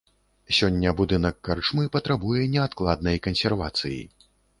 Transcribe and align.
Сёння 0.59 0.93
будынак 1.01 1.35
карчмы 1.47 1.85
патрабуе 1.95 2.47
неадкладнай 2.55 3.21
кансервацыі. 3.29 4.01